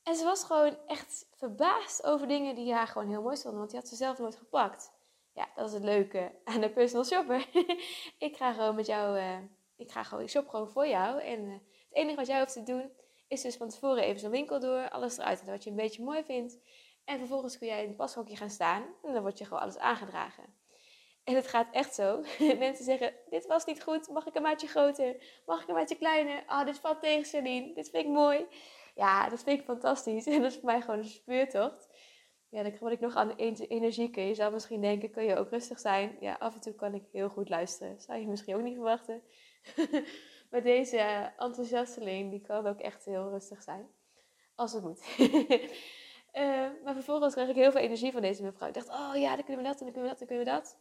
en 0.04 0.16
ze 0.16 0.24
was 0.24 0.44
gewoon 0.44 0.78
echt 0.88 1.28
verbaasd 1.32 2.04
over 2.04 2.28
dingen 2.28 2.56
die 2.56 2.74
haar 2.74 2.88
gewoon 2.88 3.10
heel 3.10 3.22
mooi 3.22 3.36
stonden, 3.36 3.60
want 3.60 3.72
die 3.72 3.80
had 3.80 3.90
ze 3.90 3.96
zelf 3.96 4.18
nooit 4.18 4.36
gepakt. 4.36 4.92
Ja, 5.34 5.50
dat 5.56 5.68
is 5.68 5.74
het 5.74 5.84
leuke 5.84 6.32
aan 6.44 6.62
de 6.62 6.70
personal 6.70 7.06
shopper. 7.06 7.50
ik 8.28 8.38
ga 8.38 8.54
gewoon 8.54 8.76
met 8.76 8.86
jou, 8.86 9.18
uh, 9.18 9.38
ik 9.76 9.92
ga 9.92 10.04
gewoon, 10.04 10.24
ik 10.24 10.30
shop 10.30 10.48
gewoon 10.48 10.70
voor 10.70 10.88
jou. 10.88 11.22
En 11.22 11.40
uh, 11.40 11.54
het 11.54 11.64
enige 11.90 12.16
wat 12.16 12.28
jij 12.28 12.40
hoeft 12.40 12.54
te 12.54 12.64
doen, 12.64 12.92
is 13.28 13.42
dus 13.42 13.58
van 13.58 13.70
tevoren 13.70 14.04
even 14.04 14.20
zo'n 14.20 14.32
winkel 14.32 14.60
door, 14.60 14.90
alles 14.90 15.18
eruit 15.18 15.46
wat 15.46 15.64
je 15.64 15.70
een 15.70 15.76
beetje 15.76 16.04
mooi 16.04 16.24
vindt. 16.24 16.58
En 17.06 17.18
vervolgens 17.18 17.58
kun 17.58 17.68
jij 17.68 17.82
in 17.82 17.88
het 17.88 17.98
pashokje 17.98 18.36
gaan 18.36 18.50
staan 18.50 18.84
en 19.04 19.14
dan 19.14 19.22
wordt 19.22 19.38
je 19.38 19.46
gewoon 19.46 19.62
alles 19.62 19.78
aangedragen. 19.78 20.44
En 21.24 21.36
het 21.36 21.48
gaat 21.48 21.68
echt 21.72 21.96
zo. 21.96 22.24
Mensen 22.58 22.86
zeggen, 22.86 23.14
dit 23.30 23.46
was 23.46 23.66
niet 23.66 23.84
goed, 23.84 24.10
mag 24.10 24.26
ik 24.26 24.36
een 24.36 24.42
maatje 24.42 24.68
groter? 24.68 25.42
Mag 25.46 25.62
ik 25.62 25.68
een 25.68 25.76
maatje 25.76 25.96
kleiner? 25.96 26.44
Oh, 26.48 26.66
dit 26.66 26.80
valt 26.80 27.02
tegen 27.02 27.26
Celine, 27.26 27.74
dit 27.74 27.90
vind 27.90 28.06
ik 28.06 28.12
mooi. 28.12 28.46
Ja, 28.96 29.30
dat 29.30 29.44
vind 29.44 29.60
ik 29.60 29.66
fantastisch. 29.66 30.26
En 30.28 30.42
dat 30.42 30.52
is 30.52 30.58
voor 30.58 30.66
mij 30.66 30.82
gewoon 30.82 31.00
een 31.00 31.06
speurtocht. 31.06 31.90
Ja, 32.50 32.64
dan 32.64 32.78
word 32.80 32.94
ik 32.94 33.00
nog 33.00 33.16
aan 33.16 33.28
de. 33.28 34.22
Je 34.28 34.34
zou 34.34 34.54
misschien 34.54 34.82
denken, 34.82 35.12
kun 35.12 35.24
je 35.24 35.36
ook 35.36 35.50
rustig 35.50 35.80
zijn? 35.80 36.18
Ja, 36.20 36.36
af 36.40 36.54
en 36.54 36.62
toe 36.62 36.76
kan 36.76 36.94
ik 36.94 37.04
heel 37.12 37.30
goed 37.30 37.50
luisteren. 37.50 38.02
Zou 38.02 38.20
je 38.20 38.28
misschien 38.28 38.56
ook 38.56 38.62
niet 38.62 38.76
verwachten. 38.76 39.24
Maar 40.52 40.64
deze 40.64 40.98
enthousiasteling, 41.38 42.32
die 42.32 42.42
kan 42.42 42.68
ook 42.68 42.80
echt 42.80 43.06
heel 43.06 43.30
rustig 43.30 43.62
zijn. 43.62 43.88
Als 44.56 44.74
het 44.74 44.84
moet. 44.84 45.06
Uh, 46.34 46.84
maar 46.84 46.94
vervolgens 46.94 47.34
kreeg 47.34 47.50
ik 47.50 47.56
heel 47.56 47.72
veel 47.72 47.82
energie 47.82 48.12
van 48.12 48.22
deze 48.22 48.44
mevrouw. 48.44 48.68
Ik 48.68 48.74
dacht, 48.74 48.90
oh 48.90 49.12
ja, 49.16 49.36
dan 49.36 49.46
kunnen 49.46 49.64
we 49.64 49.70
dat, 49.70 49.80
en 49.80 49.86
dan 49.86 49.94
kunnen 49.94 50.04
we 50.04 50.10
dat, 50.10 50.18
dan 50.20 50.28
kunnen 50.28 50.46
we 50.46 50.52
dat. 50.52 50.78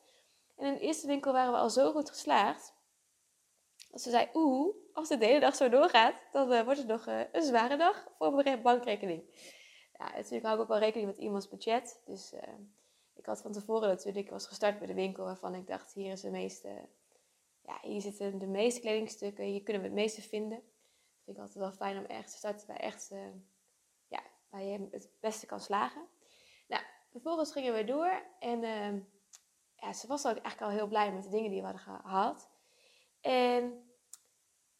En 0.57 0.67
in 0.67 0.75
de 0.75 0.81
eerste 0.81 1.07
winkel 1.07 1.33
waren 1.33 1.53
we 1.53 1.59
al 1.59 1.71
zo 1.71 1.93
goed 1.93 2.09
geslaagd. 2.09 2.75
Dat 3.91 4.01
ze 4.01 4.11
zei, 4.11 4.29
oeh, 4.35 4.75
als 4.93 5.09
het 5.09 5.21
de 5.21 5.27
hele 5.27 5.41
dag 5.41 5.57
zo 5.57 5.69
doorgaat, 5.69 6.15
dan 6.33 6.53
uh, 6.53 6.63
wordt 6.63 6.79
het 6.79 6.89
nog 6.89 7.07
uh, 7.07 7.21
een 7.33 7.43
zware 7.43 7.77
dag 7.77 8.09
voor 8.19 8.33
mijn 8.33 8.63
bankrekening. 8.63 9.23
Ja, 9.99 10.13
natuurlijk 10.17 10.45
hou 10.45 10.55
ik 10.55 10.63
ook 10.63 10.69
wel 10.69 10.79
rekening 10.79 11.09
met 11.09 11.19
iemands 11.19 11.49
budget. 11.49 12.01
Dus 12.05 12.35
ik 13.15 13.27
had 13.27 13.43
van 13.43 13.53
tevoren 13.53 13.89
natuurlijk, 13.89 14.25
ik 14.25 14.31
was 14.31 14.47
gestart 14.47 14.79
bij 14.79 14.87
de 14.87 14.95
winkel 14.95 15.25
waarvan 15.25 15.55
ik 15.55 15.67
dacht, 15.67 15.93
hier 15.93 16.13
is 16.13 16.21
de 16.21 16.31
meeste 16.31 16.89
ja, 17.71 17.79
hier 17.83 18.01
zitten 18.01 18.39
de 18.39 18.47
meeste 18.47 18.81
kledingstukken, 18.81 19.45
hier 19.45 19.63
kunnen 19.63 19.83
we 19.83 19.89
het 19.89 19.97
meeste 19.97 20.23
vinden. 20.23 20.59
Dat 20.59 21.25
vind 21.25 21.37
ik 21.37 21.43
altijd 21.43 21.59
wel 21.59 21.73
fijn 21.73 21.99
om 21.99 22.05
ergens 22.05 22.33
te 22.33 22.39
starten 22.39 22.67
waar, 22.67 22.77
echt, 22.77 23.11
waar 24.51 24.63
je 24.63 24.89
het 24.91 25.11
beste 25.21 25.47
kan 25.47 25.61
slagen. 25.61 26.09
Nou, 26.69 26.83
vervolgens 27.11 27.53
gingen 27.53 27.75
we 27.75 27.85
door 27.85 28.23
en 28.39 28.63
uh, 28.63 29.01
ja, 29.77 29.93
ze 29.93 30.07
was 30.07 30.27
ook 30.27 30.37
eigenlijk 30.37 30.63
al 30.63 30.79
heel 30.79 30.89
blij 30.89 31.13
met 31.13 31.23
de 31.23 31.31
dingen 31.31 31.51
die 31.51 31.61
we 31.61 31.67
hadden 31.67 31.83
gehad. 31.83 32.51
En 33.21 33.91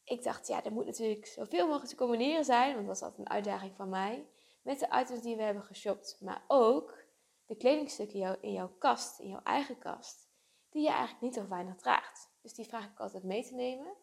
ik 0.03 0.23
dacht, 0.23 0.47
ja, 0.47 0.63
er 0.63 0.71
moet 0.71 0.85
natuurlijk 0.85 1.25
zoveel 1.25 1.65
mogelijk 1.65 1.89
te 1.89 1.95
combineren 1.95 2.45
zijn, 2.45 2.73
want 2.73 2.87
dat 2.87 2.99
was 2.99 3.01
altijd 3.01 3.27
een 3.27 3.33
uitdaging 3.33 3.75
van 3.75 3.89
mij, 3.89 4.27
met 4.61 4.79
de 4.79 4.87
items 4.91 5.21
die 5.21 5.35
we 5.35 5.41
hebben 5.41 5.63
geshopt. 5.63 6.17
Maar 6.21 6.43
ook 6.47 7.03
de 7.45 7.55
kledingstukken 7.55 8.41
in 8.41 8.51
jouw 8.51 8.75
kast, 8.77 9.19
in 9.19 9.27
jouw 9.29 9.43
eigen 9.43 9.77
kast, 9.77 10.29
die 10.69 10.81
je 10.81 10.89
eigenlijk 10.89 11.21
niet 11.21 11.37
of 11.37 11.47
weinig 11.47 11.75
draagt. 11.75 12.29
Dus 12.41 12.53
die 12.53 12.65
vraag 12.65 12.85
ik 12.85 12.99
altijd 12.99 13.23
mee 13.23 13.43
te 13.43 13.53
nemen. 13.53 13.93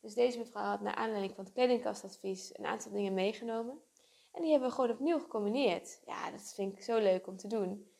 Dus 0.00 0.14
deze 0.14 0.38
mevrouw 0.38 0.64
had 0.64 0.80
naar 0.80 0.94
aanleiding 0.94 1.34
van 1.34 1.44
het 1.44 1.52
kledingkastadvies 1.52 2.58
een 2.58 2.66
aantal 2.66 2.92
dingen 2.92 3.14
meegenomen. 3.14 3.82
En 4.34 4.42
die 4.42 4.50
hebben 4.50 4.68
we 4.68 4.74
gewoon 4.74 4.90
opnieuw 4.90 5.18
gecombineerd. 5.18 6.00
Ja, 6.06 6.30
dat 6.30 6.52
vind 6.54 6.72
ik 6.72 6.82
zo 6.82 6.98
leuk 6.98 7.26
om 7.26 7.36
te 7.36 7.48
doen. 7.48 7.90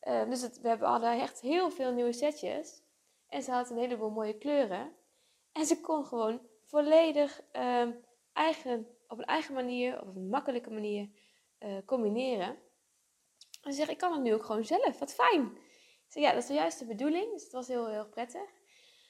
Ehm, 0.00 0.30
dus 0.30 0.48
we 0.60 0.68
hebben 0.68 0.88
al 0.88 1.02
echt 1.02 1.40
heel 1.40 1.70
veel 1.70 1.92
nieuwe 1.92 2.12
setjes. 2.12 2.82
En 3.28 3.42
ze 3.42 3.50
had 3.50 3.70
een 3.70 3.78
heleboel 3.78 4.10
mooie 4.10 4.38
kleuren. 4.38 4.92
En 5.52 5.66
ze 5.66 5.80
kon 5.80 6.04
gewoon 6.04 6.40
volledig 6.64 7.42
ehm, 7.52 7.90
eigen, 8.32 8.88
op 9.08 9.18
een 9.18 9.24
eigen 9.24 9.54
manier, 9.54 10.00
op 10.00 10.16
een 10.16 10.28
makkelijke 10.28 10.70
manier 10.70 11.08
uh, 11.60 11.76
combineren. 11.84 12.58
En 13.62 13.72
ze 13.72 13.72
zegt, 13.72 13.90
ik 13.90 13.98
kan 13.98 14.12
het 14.12 14.22
nu 14.22 14.34
ook 14.34 14.44
gewoon 14.44 14.64
zelf. 14.64 14.98
Wat 14.98 15.14
fijn. 15.14 15.56
Ik 16.06 16.12
zeg, 16.12 16.22
ja, 16.22 16.32
dat 16.32 16.42
is 16.42 16.48
de 16.48 16.54
juiste 16.54 16.86
bedoeling. 16.86 17.32
Dus 17.32 17.42
het 17.42 17.52
was 17.52 17.68
heel, 17.68 17.86
heel 17.86 18.08
prettig. 18.08 18.50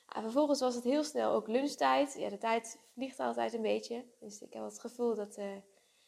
En 0.08 0.22
vervolgens 0.22 0.60
was 0.60 0.74
het 0.74 0.84
heel 0.84 1.04
snel 1.04 1.32
ook 1.32 1.48
lunchtijd. 1.48 2.14
Ja, 2.18 2.28
de 2.28 2.38
tijd 2.38 2.80
vliegt 2.92 3.20
altijd 3.20 3.52
een 3.52 3.62
beetje. 3.62 4.04
Dus 4.20 4.40
ik 4.40 4.52
heb 4.52 4.64
het 4.64 4.80
gevoel 4.80 5.14
dat 5.14 5.34
de 5.34 5.62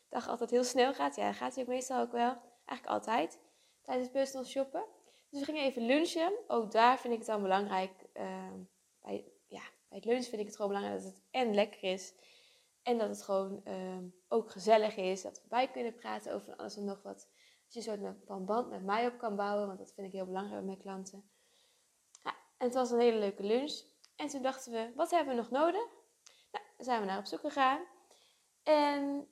dag 0.08 0.28
altijd 0.28 0.50
heel 0.50 0.64
snel 0.64 0.94
gaat. 0.94 1.16
Ja, 1.16 1.32
gaat 1.32 1.54
hij 1.54 1.64
ook 1.64 1.70
meestal 1.70 2.00
ook 2.00 2.12
wel. 2.12 2.36
Eigenlijk 2.64 2.86
altijd. 2.86 3.40
Tijdens 3.82 4.10
personal 4.10 4.46
shoppen. 4.46 4.84
Dus 5.30 5.40
we 5.40 5.44
gingen 5.46 5.64
even 5.64 5.86
lunchen. 5.86 6.32
Ook 6.46 6.70
daar 6.70 6.98
vind 6.98 7.12
ik 7.12 7.18
het 7.18 7.28
dan 7.28 7.42
belangrijk. 7.42 8.06
Uh, 8.14 8.52
bij, 9.02 9.32
ja, 9.46 9.62
bij 9.88 9.98
het 9.98 10.04
lunch 10.04 10.24
vind 10.24 10.40
ik 10.40 10.46
het 10.46 10.56
gewoon 10.56 10.70
belangrijk 10.70 11.02
dat 11.02 11.12
het 11.12 11.22
en 11.30 11.54
lekker 11.54 11.82
is. 11.82 12.14
En 12.82 12.98
dat 12.98 13.08
het 13.08 13.22
gewoon 13.22 13.60
uh, 13.64 13.98
ook 14.28 14.50
gezellig 14.50 14.96
is. 14.96 15.22
Dat 15.22 15.42
we 15.42 15.48
bij 15.48 15.70
kunnen 15.70 15.94
praten 15.94 16.34
over 16.34 16.56
alles 16.56 16.76
en 16.76 16.84
nog 16.84 17.02
wat. 17.02 17.28
Dat 17.64 17.84
je 17.84 17.90
een 17.90 17.98
soort 17.98 18.16
van 18.26 18.44
band 18.44 18.70
met 18.70 18.84
mij 18.84 19.06
op 19.06 19.18
kan 19.18 19.36
bouwen. 19.36 19.66
Want 19.66 19.78
dat 19.78 19.92
vind 19.92 20.06
ik 20.06 20.12
heel 20.12 20.26
belangrijk 20.26 20.56
bij 20.56 20.66
mijn 20.66 20.78
klanten. 20.78 21.30
Ja, 22.22 22.36
en 22.56 22.66
het 22.66 22.74
was 22.74 22.90
een 22.90 23.00
hele 23.00 23.18
leuke 23.18 23.42
lunch. 23.42 23.82
En 24.16 24.28
toen 24.28 24.42
dachten 24.42 24.72
we, 24.72 24.92
wat 24.94 25.10
hebben 25.10 25.34
we 25.34 25.40
nog 25.40 25.50
nodig? 25.50 25.86
Nou, 26.52 26.64
zijn 26.78 27.00
we 27.00 27.06
naar 27.06 27.18
op 27.18 27.24
zoek 27.24 27.40
gegaan. 27.40 27.80
En 28.62 29.28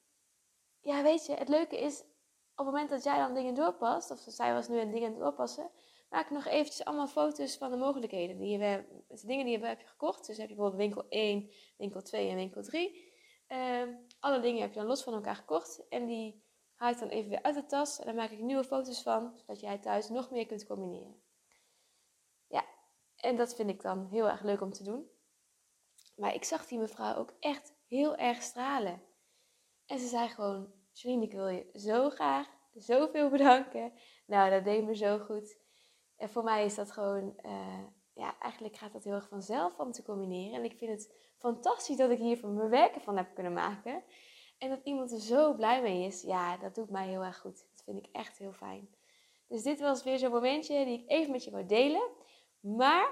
ja, 0.85 1.03
weet 1.03 1.27
je, 1.27 1.35
het 1.35 1.49
leuke 1.49 1.79
is, 1.79 2.01
op 2.01 2.65
het 2.65 2.67
moment 2.67 2.91
dat 2.91 3.05
jij 3.05 3.19
dan 3.19 3.35
dingen 3.35 3.55
doorpast, 3.55 4.11
of 4.11 4.25
zij 4.27 4.53
was 4.53 4.69
nu 4.69 4.81
een 4.81 4.91
dingen 4.91 5.19
doorpassen, 5.19 5.71
maak 6.11 6.31
nog 6.31 6.47
eventjes 6.47 6.85
allemaal 6.85 7.07
foto's 7.07 7.57
van 7.57 7.71
de 7.71 7.77
mogelijkheden. 7.77 8.39
Die 8.39 8.59
we, 8.59 8.85
de 9.09 9.27
dingen 9.27 9.45
die 9.45 9.59
je 9.59 9.67
heb 9.67 9.81
je 9.81 9.87
gekocht. 9.87 10.27
Dus 10.27 10.37
heb 10.37 10.49
je 10.49 10.55
bijvoorbeeld 10.55 10.83
winkel 10.83 11.09
1, 11.09 11.51
winkel 11.77 12.03
2 12.03 12.29
en 12.29 12.37
winkel 12.37 12.63
3. 12.63 13.13
Ehm, 13.47 13.95
alle 14.21 14.41
dingen 14.41 14.61
heb 14.61 14.73
je 14.73 14.79
dan 14.79 14.89
los 14.89 15.03
van 15.03 15.13
elkaar 15.13 15.37
gekocht. 15.37 15.89
En 15.89 16.07
die 16.07 16.45
haal 16.75 16.91
ik 16.91 16.99
dan 16.99 17.09
even 17.09 17.31
weer 17.31 17.43
uit 17.43 17.55
de 17.55 17.67
tas. 17.67 17.99
En 17.99 18.07
dan 18.07 18.15
maak 18.15 18.31
ik 18.31 18.39
nieuwe 18.39 18.65
foto's 18.65 19.03
van, 19.03 19.33
zodat 19.37 19.61
jij 19.61 19.79
thuis 19.79 20.09
nog 20.09 20.31
meer 20.31 20.47
kunt 20.47 20.67
combineren. 20.67 21.23
En 23.25 23.37
dat 23.37 23.55
vind 23.55 23.71
ik 23.71 23.83
dan 23.83 24.07
heel 24.11 24.29
erg 24.29 24.43
leuk 24.43 24.61
om 24.61 24.73
te 24.73 24.83
doen. 24.83 25.11
Maar 26.17 26.35
ik 26.35 26.45
zag 26.45 26.67
die 26.67 26.79
mevrouw 26.79 27.15
ook 27.17 27.33
echt 27.41 27.75
heel 27.87 28.17
erg 28.17 28.43
stralen. 28.43 29.03
En 29.87 29.99
ze 29.99 30.07
zei 30.07 30.29
gewoon, 30.29 30.73
Janine, 30.93 31.25
ik 31.25 31.33
wil 31.33 31.49
je 31.49 31.71
zo 31.75 32.11
graag, 32.11 32.49
zoveel 32.75 33.31
bedanken. 33.31 33.93
Nou, 34.27 34.51
dat 34.51 34.65
deed 34.65 34.85
me 34.85 34.97
zo 34.97 35.19
goed. 35.19 35.59
En 36.17 36.31
voor 36.31 36.45
mij 36.45 36.65
is 36.65 36.75
dat 36.75 36.93
gewoon, 36.93 37.35
uh, 37.43 37.85
ja, 38.15 38.39
eigenlijk 38.39 38.77
gaat 38.77 38.93
dat 38.93 39.05
heel 39.05 39.13
erg 39.13 39.29
vanzelf 39.29 39.79
om 39.79 39.93
te 39.93 40.03
combineren. 40.03 40.59
En 40.59 40.65
ik 40.65 40.79
vind 40.79 40.91
het 40.91 41.15
fantastisch 41.39 41.97
dat 41.97 42.11
ik 42.11 42.19
hier 42.19 42.39
van 42.39 42.55
mijn 42.55 42.71
werken 42.71 43.01
van 43.01 43.17
heb 43.17 43.35
kunnen 43.35 43.53
maken. 43.53 44.03
En 44.59 44.69
dat 44.69 44.81
iemand 44.85 45.13
er 45.13 45.21
zo 45.21 45.55
blij 45.55 45.83
mee 45.83 46.07
is, 46.07 46.23
ja, 46.23 46.57
dat 46.57 46.75
doet 46.75 46.91
mij 46.91 47.09
heel 47.09 47.23
erg 47.23 47.39
goed. 47.39 47.67
Dat 47.71 47.83
vind 47.85 47.99
ik 47.99 48.09
echt 48.13 48.39
heel 48.39 48.53
fijn. 48.53 48.89
Dus 49.49 49.63
dit 49.63 49.81
was 49.81 50.03
weer 50.03 50.19
zo'n 50.19 50.31
momentje 50.31 50.85
die 50.85 51.03
ik 51.03 51.11
even 51.11 51.31
met 51.31 51.45
je 51.45 51.51
wil 51.51 51.67
delen. 51.67 52.11
Maar 52.61 53.09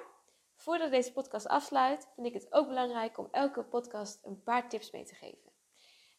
voordat 0.55 0.91
deze 0.91 1.12
podcast 1.12 1.49
afsluit, 1.49 2.09
vind 2.14 2.26
ik 2.26 2.33
het 2.33 2.52
ook 2.52 2.69
belangrijk 2.69 3.19
om 3.19 3.29
elke 3.31 3.64
podcast 3.64 4.25
een 4.25 4.43
paar 4.43 4.69
tips 4.69 4.91
mee 4.91 5.05
te 5.05 5.14
geven. 5.14 5.51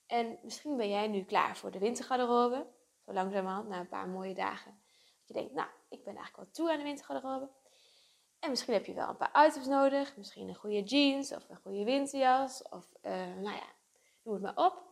En 0.08 0.40
misschien 0.42 0.78
ben 0.78 0.90
jij 0.90 1.08
nu 1.08 1.24
klaar 1.24 1.58
voor 1.58 1.72
de 1.72 1.80
wintergarderobe, 1.80 2.68
zo 3.06 3.14
langzamerhand, 3.14 3.68
na 3.68 3.80
een 3.80 3.88
paar 3.88 4.08
mooie 4.08 4.34
dagen. 4.34 4.82
Dat 5.26 5.28
je 5.28 5.34
denkt, 5.34 5.54
nou, 5.54 5.68
ik 5.90 6.04
ben 6.04 6.16
eigenlijk 6.16 6.36
wel 6.36 6.52
toe 6.52 6.72
aan 6.72 6.78
de 6.78 6.84
wintergarderobe. 6.84 7.50
En 8.44 8.50
misschien 8.50 8.74
heb 8.74 8.86
je 8.86 8.94
wel 8.94 9.10
een 9.10 9.18
paar 9.18 9.48
items 9.48 9.68
nodig. 9.68 10.18
Misschien 10.18 10.50
een 10.50 10.56
goede 10.56 10.84
jeans 10.84 11.34
of 11.34 11.50
een 11.50 11.60
goede 11.62 11.84
winterjas. 11.84 12.62
Of, 12.70 12.94
uh, 13.02 13.12
nou 13.12 13.56
ja, 13.56 13.68
noem 14.24 14.34
het 14.34 14.44
maar 14.44 14.66
op. 14.66 14.84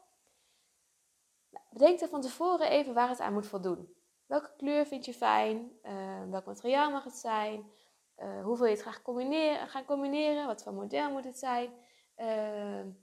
Nou, 1.49 1.65
bedenk 1.69 1.99
dan 1.99 2.09
van 2.09 2.21
tevoren 2.21 2.69
even 2.69 2.93
waar 2.93 3.09
het 3.09 3.19
aan 3.19 3.33
moet 3.33 3.47
voldoen. 3.47 3.95
Welke 4.25 4.51
kleur 4.57 4.85
vind 4.85 5.05
je 5.05 5.13
fijn? 5.13 5.71
Uh, 5.83 6.23
welk 6.29 6.45
materiaal 6.45 6.91
mag 6.91 7.03
het 7.03 7.15
zijn? 7.15 7.71
Uh, 8.17 8.43
hoe 8.43 8.57
wil 8.57 8.65
je 8.65 8.71
het 8.71 8.81
graag 8.81 9.01
combineren, 9.01 9.67
gaan 9.67 9.85
combineren? 9.85 10.47
Wat 10.47 10.63
voor 10.63 10.73
model 10.73 11.11
moet 11.11 11.23
het 11.23 11.39
zijn? 11.39 11.73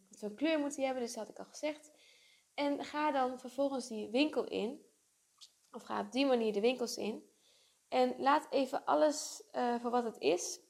Wat 0.08 0.18
voor 0.18 0.34
kleur 0.34 0.58
moet 0.58 0.76
hij 0.76 0.84
hebben? 0.84 1.02
Dus 1.02 1.14
dat 1.14 1.26
had 1.26 1.34
ik 1.34 1.38
al 1.38 1.50
gezegd. 1.50 1.90
En 2.58 2.84
ga 2.84 3.10
dan 3.10 3.38
vervolgens 3.38 3.88
die 3.88 4.10
winkel 4.10 4.44
in. 4.44 4.86
Of 5.72 5.82
ga 5.82 6.00
op 6.00 6.12
die 6.12 6.26
manier 6.26 6.52
de 6.52 6.60
winkels 6.60 6.96
in. 6.96 7.30
En 7.88 8.14
laat 8.20 8.46
even 8.50 8.84
alles 8.84 9.42
voor 9.80 9.90
wat 9.90 10.04
het 10.04 10.18
is, 10.18 10.60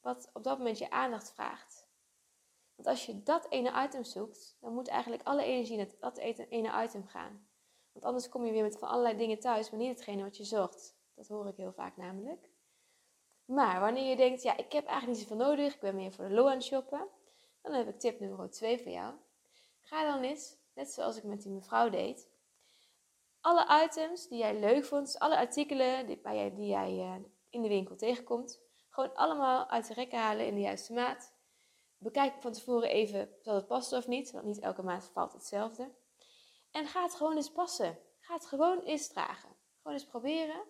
wat 0.00 0.30
op 0.32 0.42
dat 0.42 0.58
moment 0.58 0.78
je 0.78 0.90
aandacht 0.90 1.32
vraagt. 1.32 1.88
Want 2.74 2.88
als 2.88 3.06
je 3.06 3.22
dat 3.22 3.46
ene 3.48 3.84
item 3.84 4.04
zoekt, 4.04 4.56
dan 4.60 4.74
moet 4.74 4.88
eigenlijk 4.88 5.22
alle 5.22 5.44
energie 5.44 5.76
naar 5.76 5.88
dat 6.00 6.18
ene 6.18 6.82
item 6.84 7.06
gaan. 7.06 7.48
Want 7.92 8.04
anders 8.04 8.28
kom 8.28 8.44
je 8.44 8.52
weer 8.52 8.62
met 8.62 8.78
van 8.78 8.88
allerlei 8.88 9.16
dingen 9.16 9.38
thuis, 9.38 9.70
maar 9.70 9.80
niet 9.80 9.90
hetgene 9.90 10.22
wat 10.22 10.36
je 10.36 10.44
zocht. 10.44 10.96
Dat 11.14 11.28
hoor 11.28 11.48
ik 11.48 11.56
heel 11.56 11.72
vaak 11.72 11.96
namelijk. 11.96 12.50
Maar 13.44 13.80
wanneer 13.80 14.08
je 14.10 14.16
denkt, 14.16 14.42
ja, 14.42 14.56
ik 14.56 14.72
heb 14.72 14.86
eigenlijk 14.86 15.18
niet 15.18 15.28
zoveel 15.28 15.46
nodig, 15.46 15.74
ik 15.74 15.80
ben 15.80 15.94
meer 15.94 16.12
voor 16.12 16.28
de 16.28 16.34
low 16.34 16.48
aan 16.48 16.62
shoppen, 16.62 17.08
dan 17.62 17.72
heb 17.72 17.88
ik 17.88 18.00
tip 18.00 18.20
nummer 18.20 18.50
2 18.50 18.78
voor 18.82 18.92
jou. 18.92 19.14
Ga 19.80 20.12
dan 20.12 20.22
eens, 20.22 20.56
net 20.78 20.92
zoals 20.92 21.16
ik 21.16 21.24
met 21.24 21.42
die 21.42 21.52
mevrouw 21.52 21.88
deed, 21.88 22.28
alle 23.40 23.84
items 23.84 24.28
die 24.28 24.38
jij 24.38 24.58
leuk 24.58 24.84
vond, 24.84 25.18
alle 25.18 25.36
artikelen 25.36 26.06
die, 26.06 26.20
jij, 26.22 26.54
die 26.54 26.66
jij 26.66 26.92
uh, 26.92 27.14
in 27.50 27.62
de 27.62 27.68
winkel 27.68 27.96
tegenkomt, 27.96 28.60
gewoon 28.88 29.14
allemaal 29.14 29.68
uit 29.68 29.86
de 29.86 29.94
rekken 29.94 30.18
halen 30.18 30.46
in 30.46 30.54
de 30.54 30.60
juiste 30.60 30.92
maat. 30.92 31.34
Bekijk 31.98 32.42
van 32.42 32.52
tevoren 32.52 32.90
even 32.90 33.30
of 33.42 33.54
het 33.54 33.66
past 33.66 33.92
of 33.92 34.06
niet, 34.06 34.30
want 34.30 34.44
niet 34.44 34.58
elke 34.58 34.82
maat 34.82 35.10
valt 35.12 35.32
hetzelfde. 35.32 35.94
En 36.70 36.86
ga 36.86 37.02
het 37.02 37.14
gewoon 37.14 37.36
eens 37.36 37.52
passen. 37.52 37.98
Ga 38.20 38.34
het 38.34 38.46
gewoon 38.46 38.80
eens 38.80 39.08
dragen. 39.08 39.56
Gewoon 39.76 39.92
eens 39.92 40.06
proberen. 40.06 40.62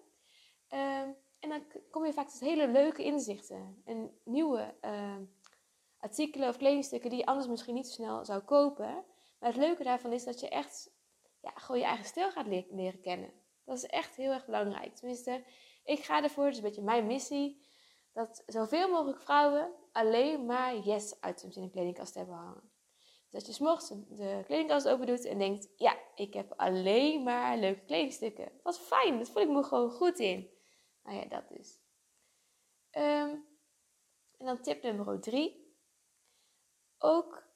Ehm, 0.69 1.11
en 1.39 1.49
dan 1.49 1.67
kom 1.91 2.07
je 2.07 2.13
vaak 2.13 2.29
tot 2.29 2.41
hele 2.41 2.69
leuke 2.69 3.05
inzichten. 3.05 3.83
En 3.85 4.21
nieuwe 4.25 4.75
ehm, 4.81 5.25
artikelen 5.99 6.49
of 6.49 6.57
kledingstukken 6.57 7.11
die 7.11 7.19
je 7.19 7.27
anders 7.27 7.47
misschien 7.47 7.75
niet 7.75 7.87
zo 7.87 7.93
snel 7.93 8.25
zou 8.25 8.43
kopen. 8.43 9.05
Maar 9.39 9.49
het 9.49 9.59
leuke 9.59 9.83
daarvan 9.83 10.13
is 10.13 10.25
dat 10.25 10.41
je 10.41 10.49
echt 10.49 10.91
ja, 11.41 11.51
gewoon 11.51 11.81
je 11.81 11.87
eigen 11.87 12.07
stijl 12.07 12.31
gaat 12.31 12.47
leren 12.47 13.01
kennen. 13.01 13.33
Dat 13.65 13.77
is 13.77 13.87
echt 13.87 14.17
heel 14.17 14.33
erg 14.33 14.45
belangrijk. 14.45 14.95
Tenminste, 14.95 15.45
ik 15.85 16.05
ga 16.05 16.23
ervoor, 16.23 16.45
dat 16.45 16.53
is 16.53 16.59
een 16.59 16.65
beetje 16.65 16.83
mijn 16.83 17.07
missie, 17.07 17.67
dat 18.13 18.43
zoveel 18.47 18.89
mogelijk 18.89 19.21
vrouwen 19.21 19.75
alleen 19.93 20.47
maar 20.47 20.77
yes-items 20.77 21.57
in 21.57 21.63
een 21.63 21.71
kledingkast 21.71 22.15
hebben 22.15 22.35
hangen. 22.35 22.71
Dus 23.31 23.35
als 23.41 23.47
je 23.47 23.53
s'morgens 23.53 23.89
de 24.09 24.43
kledingkast 24.47 24.89
open 24.89 25.07
doet 25.07 25.25
en 25.25 25.39
denkt, 25.39 25.69
ja, 25.77 25.99
ik 26.15 26.35
heb 26.35 26.53
alleen 26.57 27.23
maar 27.23 27.57
leuke 27.57 27.85
kledingstukken. 27.85 28.53
Wat 28.63 28.81
fijn, 28.81 29.19
dat 29.19 29.29
voel 29.29 29.43
ik 29.43 29.49
me 29.49 29.63
gewoon 29.63 29.91
goed 29.91 30.19
in. 30.19 30.51
Nou 31.03 31.17
ja, 31.17 31.25
dat 31.25 31.49
dus. 31.49 31.81
Um, 32.93 33.47
en 34.39 34.47
dan 34.47 34.63
tip 34.63 34.83
nummer 34.83 35.21
drie. 35.21 35.77
Ook 36.99 37.48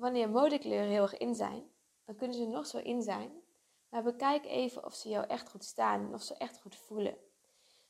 wanneer 0.00 0.28
modekleuren 0.28 0.88
heel 0.88 1.02
erg 1.02 1.16
in 1.16 1.34
zijn, 1.34 1.70
dan 2.04 2.16
kunnen 2.16 2.36
ze 2.36 2.46
nog 2.46 2.66
zo 2.66 2.78
in 2.78 3.02
zijn. 3.02 3.32
Maar 3.88 4.02
bekijk 4.02 4.44
even 4.44 4.84
of 4.84 4.94
ze 4.94 5.08
jou 5.08 5.26
echt 5.26 5.50
goed 5.50 5.64
staan 5.64 6.00
en 6.00 6.14
of 6.14 6.22
ze 6.22 6.34
echt 6.34 6.60
goed 6.60 6.76
voelen. 6.76 7.16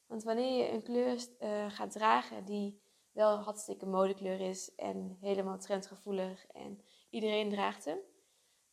Want 0.07 0.23
wanneer 0.23 0.65
je 0.65 0.73
een 0.73 0.83
kleur 0.83 1.27
uh, 1.41 1.71
gaat 1.71 1.91
dragen 1.91 2.45
die 2.45 2.83
wel 3.13 3.37
hartstikke 3.37 3.87
modekleur 3.87 4.41
is 4.41 4.75
en 4.75 5.17
helemaal 5.21 5.59
trendgevoelig 5.59 6.47
en 6.47 6.85
iedereen 7.11 7.51
draagt 7.51 7.85
hem, 7.85 7.99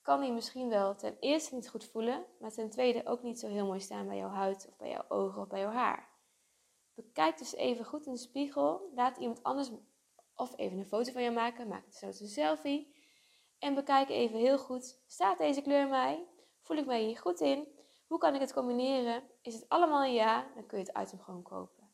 kan 0.01 0.21
die 0.21 0.31
misschien 0.31 0.69
wel 0.69 0.95
ten 0.95 1.17
eerste 1.19 1.55
niet 1.55 1.69
goed 1.69 1.85
voelen, 1.85 2.25
maar 2.39 2.51
ten 2.51 2.69
tweede 2.69 3.05
ook 3.05 3.23
niet 3.23 3.39
zo 3.39 3.47
heel 3.47 3.65
mooi 3.65 3.79
staan 3.79 4.07
bij 4.07 4.17
jouw 4.17 4.29
huid 4.29 4.67
of 4.69 4.77
bij 4.77 4.89
jouw 4.89 5.05
ogen 5.07 5.41
of 5.41 5.47
bij 5.47 5.59
jouw 5.59 5.71
haar. 5.71 6.09
Bekijk 6.93 7.37
dus 7.37 7.55
even 7.55 7.85
goed 7.85 8.05
in 8.05 8.13
de 8.13 8.19
spiegel, 8.19 8.91
laat 8.95 9.17
iemand 9.17 9.43
anders 9.43 9.71
of 10.35 10.57
even 10.57 10.77
een 10.77 10.85
foto 10.85 11.11
van 11.11 11.21
jou 11.21 11.33
maken, 11.33 11.67
maak 11.67 11.83
zo 11.93 12.05
een 12.05 12.13
selfie 12.13 12.95
en 13.59 13.75
bekijk 13.75 14.09
even 14.09 14.39
heel 14.39 14.57
goed, 14.57 15.01
staat 15.05 15.37
deze 15.37 15.61
kleur 15.61 15.87
mij? 15.87 16.27
Voel 16.61 16.77
ik 16.77 16.85
mij 16.85 17.03
hier 17.03 17.17
goed 17.17 17.39
in? 17.39 17.67
Hoe 18.07 18.17
kan 18.17 18.35
ik 18.35 18.41
het 18.41 18.53
combineren? 18.53 19.23
Is 19.41 19.53
het 19.53 19.69
allemaal 19.69 20.03
een 20.03 20.13
ja? 20.13 20.47
Dan 20.55 20.65
kun 20.65 20.77
je 20.77 20.83
het 20.83 21.07
item 21.07 21.19
gewoon 21.19 21.43
kopen. 21.43 21.89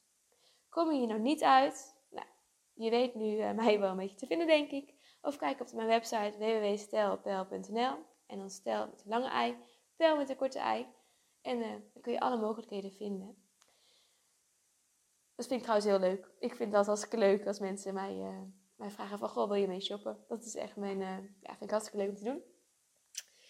Kom 0.69 0.91
je 0.91 0.97
hier 0.97 1.07
nou 1.07 1.19
niet 1.19 1.43
uit? 1.43 1.95
Nou, 2.09 2.27
je 2.73 2.89
weet 2.89 3.15
nu 3.15 3.37
uh, 3.37 3.51
mij 3.61 3.79
wel 3.79 3.89
een 3.89 3.97
beetje 3.97 4.17
te 4.17 4.25
vinden, 4.25 4.47
denk 4.47 4.71
ik. 4.71 4.93
Of 5.21 5.37
kijk 5.37 5.59
op 5.59 5.71
mijn 5.73 5.87
website 5.87 6.37
www.stelpel.nl 6.37 7.95
en 8.27 8.37
dan 8.37 8.49
stel 8.49 8.87
met 8.87 9.01
een 9.03 9.09
lange 9.09 9.29
ei, 9.29 9.57
pel 9.95 10.17
met 10.17 10.29
een 10.29 10.35
korte 10.35 10.59
ei. 10.59 10.87
En 11.41 11.57
uh, 11.57 11.69
dan 11.69 12.01
kun 12.01 12.11
je 12.11 12.19
alle 12.19 12.37
mogelijkheden 12.37 12.91
vinden. 12.91 13.43
Dat 15.35 15.47
vind 15.47 15.59
ik 15.59 15.61
trouwens 15.61 15.87
heel 15.87 15.99
leuk. 15.99 16.31
Ik 16.39 16.55
vind 16.55 16.71
dat 16.71 16.85
hartstikke 16.85 17.17
leuk 17.17 17.47
als 17.47 17.59
mensen 17.59 17.93
mij, 17.93 18.15
uh, 18.15 18.41
mij 18.83 18.91
vragen 18.91 19.19
van, 19.19 19.29
goh, 19.29 19.47
wil 19.47 19.57
je 19.57 19.67
mee 19.67 19.81
shoppen? 19.81 20.23
Dat 20.27 20.45
is 20.45 20.55
echt 20.55 20.75
mijn, 20.75 20.99
uh, 20.99 21.17
ja, 21.41 21.49
vind 21.49 21.63
ik 21.63 21.69
hartstikke 21.69 21.97
leuk 21.97 22.09
om 22.09 22.15
te 22.15 22.23
doen. 22.23 22.41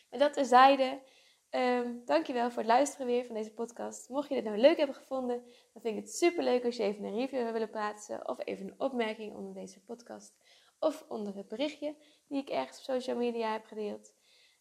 En 0.10 0.20
dat 0.20 0.34
terzijde, 0.34 1.02
um, 1.50 2.02
dankjewel 2.06 2.50
voor 2.50 2.62
het 2.62 2.72
luisteren 2.72 3.08
weer 3.08 3.26
van 3.26 3.36
deze 3.36 3.54
podcast. 3.54 4.10
Mocht 4.10 4.30
je 4.30 4.36
dit 4.36 4.44
nou 4.44 4.58
leuk 4.58 4.78
hebben 4.78 4.96
gevonden, 4.96 5.44
dan 5.74 5.82
vind 5.82 5.98
ik 5.98 6.04
het 6.04 6.16
super 6.16 6.44
leuk 6.44 6.66
als 6.66 6.76
je 6.76 6.84
even 6.84 7.04
een 7.04 7.16
review 7.16 7.52
wil 7.52 7.70
plaatsen 7.70 8.28
of 8.28 8.38
even 8.46 8.66
een 8.66 8.80
opmerking 8.80 9.36
onder 9.36 9.54
deze 9.54 9.84
podcast 9.84 10.34
of 10.80 11.06
onder 11.08 11.36
het 11.36 11.48
berichtje 11.48 11.96
die 12.28 12.42
ik 12.42 12.50
ergens 12.50 12.78
op 12.78 12.84
social 12.84 13.18
media 13.18 13.52
heb 13.52 13.66
gedeeld. 13.66 14.14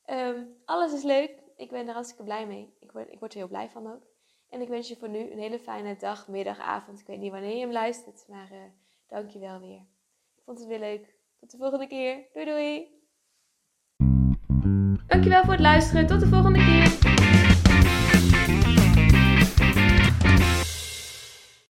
Ehm, 0.05 0.45
alles 0.65 0.93
is 0.93 1.03
leuk. 1.03 1.43
Ik 1.57 1.71
ben 1.71 1.89
er 1.89 1.95
hartstikke 1.95 2.25
blij 2.25 2.47
mee. 2.47 2.77
Ik 2.79 2.93
word, 2.93 3.13
ik 3.13 3.19
word 3.19 3.33
er 3.33 3.39
heel 3.39 3.49
blij 3.49 3.71
van 3.71 3.93
ook. 3.93 4.03
En 4.49 4.61
ik 4.61 4.69
wens 4.69 4.89
je 4.89 4.97
voor 4.97 5.09
nu 5.09 5.31
een 5.31 5.39
hele 5.39 5.59
fijne 5.59 5.97
dag, 5.97 6.29
middag, 6.29 6.59
avond. 6.59 7.01
Ik 7.01 7.07
weet 7.07 7.19
niet 7.19 7.33
wanneer 7.33 7.55
je 7.55 7.61
hem 7.61 7.73
luistert, 7.73 8.25
maar 8.29 8.53
uh, 8.53 8.63
dank 9.07 9.31
je 9.31 9.39
wel 9.39 9.61
weer. 9.61 9.92
Vond 10.45 10.59
het 10.59 10.69
weer 10.69 10.79
leuk. 10.79 11.15
Tot 11.41 11.51
de 11.51 11.57
volgende 11.57 11.87
keer. 11.87 12.29
Doei 12.33 12.47
doei! 12.47 13.01
Dankjewel 15.07 15.43
voor 15.43 15.53
het 15.53 15.63
luisteren. 15.63 16.07
Tot 16.07 16.21
de 16.21 16.27
volgende 16.27 16.59
keer. 16.59 17.12